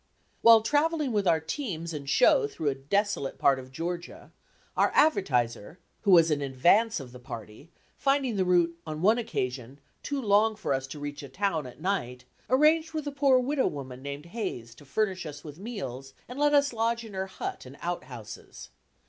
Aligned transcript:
While 0.41 0.63
travelling 0.63 1.11
with 1.11 1.27
our 1.27 1.39
teams 1.39 1.93
and 1.93 2.09
show 2.09 2.47
through 2.47 2.69
a 2.69 2.73
desolate 2.73 3.37
part 3.37 3.59
of 3.59 3.71
Georgia, 3.71 4.31
our 4.75 4.89
advertiser, 4.95 5.77
who 6.01 6.09
was 6.09 6.31
in 6.31 6.41
advance 6.41 6.99
of 6.99 7.11
the 7.11 7.19
party, 7.19 7.69
finding 7.99 8.35
the 8.35 8.43
route, 8.43 8.75
on 8.87 9.03
one 9.03 9.19
occasion, 9.19 9.79
too 10.01 10.19
long 10.19 10.55
for 10.55 10.73
us 10.73 10.87
to 10.87 10.99
reach 10.99 11.21
a 11.21 11.29
town 11.29 11.67
at 11.67 11.79
night, 11.79 12.25
arranged 12.49 12.93
with 12.93 13.05
a 13.05 13.11
poor 13.11 13.37
widow 13.37 13.67
woman 13.67 14.01
named 14.01 14.25
Hayes 14.25 14.73
to 14.73 14.85
furnish 14.85 15.27
us 15.27 15.43
with 15.43 15.59
meals 15.59 16.15
and 16.27 16.39
let 16.39 16.55
us 16.55 16.73
lodge 16.73 17.03
in 17.05 17.13
her 17.13 17.27
hut 17.27 17.67
and 17.67 17.77
out 17.79 18.05
houses. 18.05 18.69